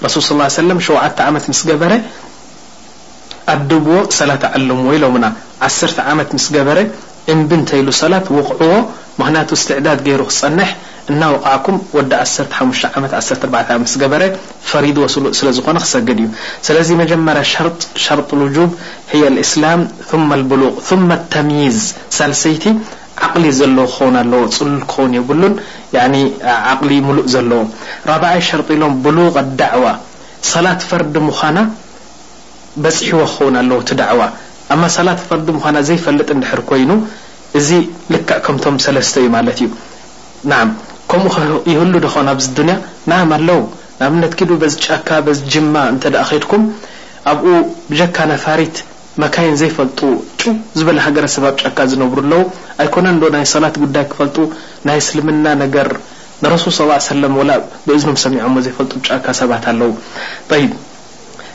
رሱ 0.05 0.15
صلى 0.29 0.41
اه 0.49 0.83
ሸዓተ 0.87 1.17
ዓመት 1.29 1.43
ስ 1.59 1.61
ገበረ 1.69 1.91
ኣድብዎ 3.53 3.93
ሰላት 4.19 4.43
ኣዓلሙዎ 4.53 4.89
ኢሎና 4.97 5.25
ዓ0 5.67 5.93
ዓመት 6.11 6.29
ስ 6.45 6.47
ገበረ 6.57 6.77
እንብ 7.33 7.49
እንተይሉ 7.59 7.87
ሰላት 8.01 8.25
وቕዕዎ 8.37 8.73
ምክንያቱ 9.19 9.49
ስትዕዳድ 9.63 9.99
ገሩ 10.07 10.21
ክፀንሕ 10.31 10.69
እናوقዓኩም 11.13 11.75
15 11.91 12.87
14 12.97 13.95
ገበረ 14.01 14.23
ፈሪድ 14.69 14.97
ሉ 15.03 15.05
ስለዝኾነ 15.39 15.77
ክሰግድ 15.85 16.19
እዩ 16.23 16.27
ስለዚ 16.67 16.89
መጀመር 17.01 17.37
ሸ 17.51 17.55
شርط 18.05 18.29
وجብ 18.43 18.69
እسላም 19.43 19.81
ث 20.09 20.11
لبلغ 20.39 20.73
ث 20.87 20.89
ተمዝ 21.33 21.77
ሳሰይቲ 22.17 22.63
عقሊ 23.25 23.43
ዘ 23.59 23.61
ክ 23.95 23.97
ኣ 24.19 24.23
ፅሉል 24.57 24.75
ክኸ 24.91 24.95
ሉን 25.39 25.53
قሊ 26.81 26.91
ሉእ 27.07 27.23
ዘለዎ 27.33 27.61
4بይ 28.09 28.37
شርጢ 28.49 28.69
ሎም 28.81 28.93
ብሉغዳዕو 29.05 29.85
ሰላት 30.53 30.81
ፈርዲ 30.89 31.15
ምዃና 31.29 31.57
በፅሒዎ 32.83 33.21
ክኸው 33.33 33.47
ኣለ 33.63 33.71
ዳዕو 34.01 34.21
ሰላት 34.97 35.19
ፈርዲ 35.29 35.47
ምና 35.57 35.75
ዘፈልጥ 35.89 36.29
ኮይኑ 36.69 36.91
እዚ 37.61 37.69
ል 38.13 38.15
ከምቶ 38.45 38.63
ሰለተ 38.87 39.15
እዩ 39.23 39.27
ማለት 39.37 39.59
እዩ 39.65 39.69
ከምኡ 41.11 41.35
ይህሉ 41.69 41.93
ዶኮ 42.03 42.15
ኣብዚ 42.31 42.47
ዱንያ 42.57 42.73
ንኣም 43.09 43.29
ኣለው 43.37 43.59
ንኣብነት 43.99 44.33
ዱ 44.49 44.57
በዚ 44.61 44.73
ጫካ 44.85 45.07
በዚ 45.25 45.39
ጅማ 45.53 45.75
እተ 45.93 46.03
ደ 46.13 46.15
ከድኩም 46.29 46.63
ኣብኡ 47.31 47.47
ብጀካ 47.89 48.17
ነፋሪት 48.31 48.75
መካይን 49.21 49.55
ዘይፈልጡ 49.61 49.99
ዝበለ 50.79 50.97
ሃገረሰብብ 51.05 51.55
ጫካ 51.61 51.77
ዝነብሩ 51.93 52.19
ኣለው 52.25 52.43
ኣይኮነ 52.83 53.07
ዶ 53.23 53.31
ናይ 53.35 53.45
ሰላት 53.53 53.77
ጉዳይ 53.83 54.05
ክፈልጡ 54.11 54.37
ናይ 54.89 54.99
እስልምና 55.03 55.45
ነገር 55.63 55.89
ንረሱል 56.43 56.73
ص 56.77 56.81
ለ 57.47 57.57
ብእዝኖም 57.87 58.19
ሰሚዖዎ 58.25 58.55
ዘይፈልጡ 58.67 58.93
ጫካ 59.07 59.25
ሰባት 59.41 59.65
ኣለው 59.73 59.91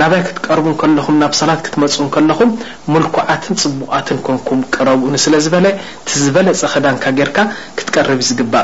ናባይ 0.00 0.20
ክትቀርቡ 0.28 0.66
ኹም 1.04 1.14
ናብ 1.20 1.32
ሰላ 1.38 1.50
ክትመፁ 1.66 2.14
ለኹም 2.30 2.50
ሙልኩዓት 2.92 3.44
ፅቡቃት 3.62 4.08
ንኩም 4.16 4.60
ረቡስለ 4.88 5.34
ዝበለፀ 5.44 6.60
ክዳን 6.72 6.96
ካ 7.04 7.08
ክትቀርብ 7.78 8.20
ዝግእ 8.28 8.54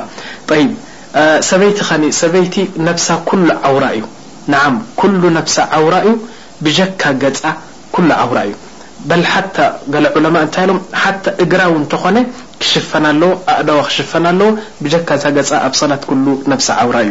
ሰበይቲ 1.51 1.79
ሰይቲ 2.21 2.55
ውራ 3.77 3.85
እዩ 3.99 4.05
ራ 5.95 5.97
ዩ 6.09 6.11
ብካ 6.65 7.03
ገ 7.23 7.25
ራ 8.13 8.15
እዩ 8.45 8.53
ታይ 10.55 10.65
ሎ 10.71 10.73
እግራው 11.45 11.73
እኾ 11.85 11.93
ክ 12.63 12.65
እዋ 13.69 13.81
ካ 15.07 15.11
ኣ 16.87 16.89
ራ 16.97 16.99
እዩ 17.03 17.11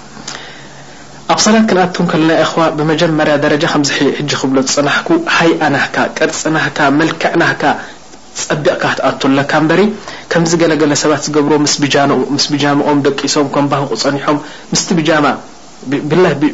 ኣብ 1.31 1.39
ሰላት 1.43 1.65
ክንኣት 1.71 1.97
ከለና 2.11 2.37
خዋ 2.51 2.61
ብመጀመርያ 2.77 3.33
ደረጃ 3.43 3.63
ከሕ 3.73 3.97
ክብሎ 4.39 4.57
ፅናሕኩ 4.75 5.07
ሃይ 5.35 5.51
ኣና 5.65 5.75
ቀርፅና 6.17 6.55
መልክዕና 6.99 7.43
ፀቢቕካ 8.41 8.81
ክትኣትለካ 8.91 9.51
በሪ 9.69 9.81
ከምዚ 10.31 10.51
ገለገለ 10.61 10.93
ሰባት 11.03 11.23
ዝገብሮ 11.27 11.53
ስ 12.43 12.47
ብጃሞኦም 12.53 12.99
ደቂሶም 13.07 13.47
ከም 13.55 13.65
ባህቁ 13.73 13.89
ፀኒሖም 14.03 14.37
ምስ 14.71 14.83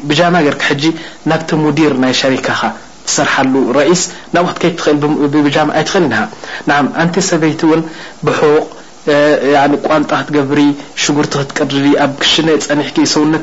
ብጃማ 0.09 0.38
ር 0.53 0.57
ጂ 0.82 0.86
ናብቲ 1.32 1.49
ሙዲር 1.63 1.93
ናይ 2.03 2.13
شሪካኻ 2.21 2.61
ትሰርሓሉ 3.07 3.53
ረئስ 3.80 4.03
ናብክ 4.38 4.63
ጃማ 5.57 5.69
ይትኽእል 5.82 6.13
ኣን 7.03 7.09
ሰበይቲ 7.32 7.61
ው 7.71 7.82
ብ 8.28 8.39
ቋንጣ 9.91 10.12
ክትقبሪ 10.28 10.60
شጉርቲ 11.03 11.34
ክትቀድ 11.49 11.72
ኣ 12.05 12.08
ክ 12.22 12.26
ፀሕ 12.32 13.05
ሰው 13.14 13.24
ኡ 13.34 13.39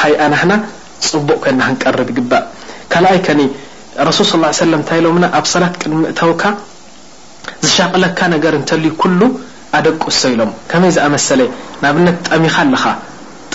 ሃኣናና 0.00 0.52
ፅቡق 1.10 1.38
كና 1.44 1.60
ክቀርب 1.80 2.08
ይግእ 2.10 3.38
رሱ 4.08 4.18
صل 4.32 4.42
ى 4.48 4.48
ا 4.50 4.52
ي 4.52 4.54
س 4.60 4.62
ኣብ 5.38 5.44
ሰላ 5.54 5.64
ቅ 5.80 5.82
እተካ 6.12 6.42
ዝቕለካ 7.74 8.18
ل 8.32 9.24
ኣደቁ 9.76 10.02
ሰ 10.20 10.24
ኢሎ 10.34 10.40
መ 12.04 12.06
ጠሚኻ 12.28 12.84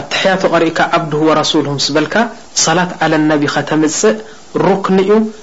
تحياك 0.00 0.80
عبده 0.80 1.18
ورسوله 1.18 1.76
صلا 2.56 2.88
على 3.02 3.16
النبي 3.16 3.46
تم 3.46 3.82
ركن 4.56 4.96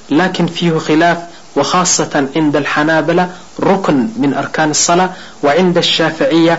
لكن 0.09 0.45
فيه 0.47 0.77
خلاف 0.77 1.17
وخاصة 1.55 2.27
عند 2.35 2.55
الحنابلة 2.55 3.29
ركن 3.59 4.07
من 4.17 4.33
ركان 4.37 4.69
الصلاة 4.71 5.09
و 5.43 5.49
الافيةأ 5.49 6.53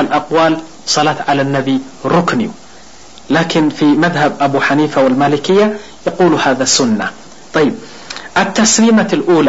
الأقوال 0.00 0.58
لا 1.02 1.14
على 1.28 1.42
النبي 1.42 1.78
رن 2.04 2.50
لكن 3.30 3.68
في 3.68 3.84
مهب 3.84 4.32
أب 4.40 4.62
حنيفة 4.62 5.04
والمالكية 5.04 5.76
يقولاسنةسليمة 6.06 7.10
الىل 9.12 9.48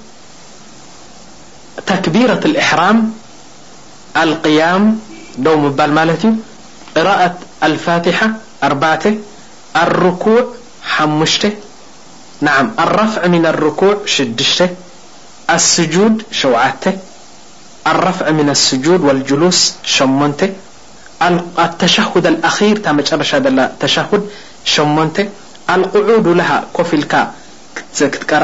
كبيرة 1.95 2.41
الإحرام 2.45 3.13
القيام 4.17 4.99
ل 5.37 5.49
قراءة 6.97 7.35
الفاتحة 7.63 8.31
الركوع 9.75 10.43
نع 12.41 12.55
الرفع 12.79 13.27
من 13.27 13.45
الركوع 13.45 13.97
السجود 15.49 16.23
ش 16.31 16.47
الرفع 17.87 18.29
من 18.31 18.49
السجود 18.49 19.01
والجلوس 19.01 19.73
لتشهد 20.01 20.53
الأخير 22.27 22.77
ر 22.87 23.01
تشه 23.79 24.23
القعود 25.75 26.27
له 26.39 26.51
كفلك 26.77 27.13
تر 28.31 28.43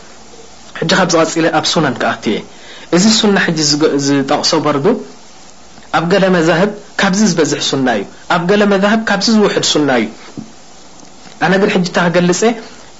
ሕጂ 0.81 0.91
ካብ 0.97 1.09
ዝቐፂለ 1.13 1.45
ኣብ 1.59 1.65
ሱናን 1.71 1.95
ከኣቲየ 2.01 2.37
እዚ 2.95 3.03
ሱና 3.19 3.37
ዚ 3.69 3.71
ዝጠቕሶ 4.05 4.51
በርዱ 4.65 4.85
ኣብ 5.97 6.05
ገለ 6.11 6.25
መዛህ 6.35 6.61
ካዚ 7.01 7.19
ዝበዝ 7.31 7.51
ና 7.87 7.89
እዩ 7.97 8.03
ኣብ 8.35 8.41
ገለ 8.49 8.61
መዛብ 8.73 8.99
ካብዚ 9.09 9.27
ዝውሕድ 9.35 9.65
ሱና 9.71 9.89
እዩ 10.01 10.07
ኣነ 11.45 11.53
ግ 11.61 11.69
ሕጂ 11.75 11.85
እታ 11.91 11.97
ክገልፀ 12.07 12.41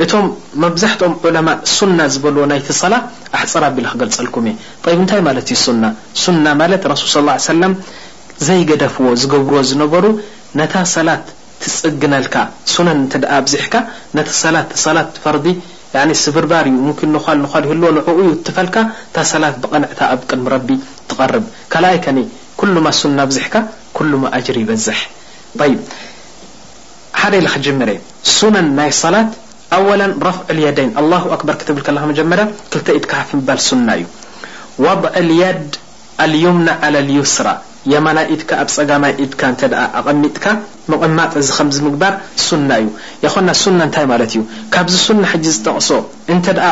እቶም 0.03 0.25
መብዛሕትኦም 0.63 1.13
ዑለማ 1.25 1.49
ሱና 1.77 1.99
ዝበልዎ 2.13 2.43
ናይቲ 2.51 2.67
ሰላ 2.81 2.93
ኣሕፅራ 3.39 3.63
ኣቢል 3.71 3.87
ክገልፀልኩም 3.93 4.45
እ 4.51 4.95
ንታይ 5.03 5.21
ማለት 5.29 5.47
ዩ 5.53 5.57
ሱና 5.65 5.83
ሱና 6.25 6.45
ማለት 6.61 6.85
ሱል 7.13 7.27
ስ 7.47 7.49
ሰ 7.49 7.61
ዘይገደፍዎ 8.45 9.07
ዝገብርዎ 9.21 9.59
ዝነበሩ 9.69 10.05
ነታ 10.59 10.73
ሰላት 10.95 11.25
ትፅግነልካ 11.63 12.35
ሱናን 12.75 13.01
እ 13.19 13.27
ኣብዚሕካ 13.39 13.75
ቲ 14.27 14.37
ሰላት 14.43 14.69
ሰላት 14.85 15.11
ፈርዲ 15.25 15.47
ن 15.95 16.09
سبربر 16.23 16.65
مكن 16.87 17.09
ن 17.11 17.19
ن 17.43 17.45
فلك 18.55 18.75
لا 19.43 19.49
بقنع 19.63 19.89
قدم 19.99 20.47
رب 20.53 20.69
تقرب 21.09 21.43
لأي 21.83 21.97
كن 22.05 22.17
كلما 22.59 22.91
سن 22.99 23.19
بزحك 23.29 23.55
كلم 23.97 24.23
أجر 24.37 24.55
يبزح 24.63 24.99
ح 27.21 27.23
ل 27.31 27.35
جم 27.65 27.79
سن 28.39 28.77
ي 28.87 28.91
صلا 29.03 29.21
أول 29.77 30.01
رفع 30.27 30.43
اليين 30.53 30.89
الله 31.01 31.21
أكبر 31.35 31.53
ك 31.59 31.61
ل 31.77 31.79
ج 32.17 32.19
ل 32.97 32.99
كف 33.11 33.29
ل 33.47 33.49
سنة 33.67 33.93
وضع 34.87 35.11
اليد 35.21 35.69
اليمنى 36.23 36.73
على 36.83 36.97
اليسر 37.03 37.47
ፀ 37.85 38.85
ቐሚ 38.89 39.07
ق 44.73 44.97